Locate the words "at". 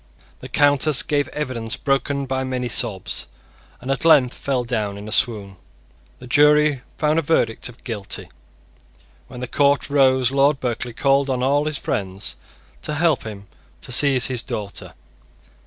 3.91-4.03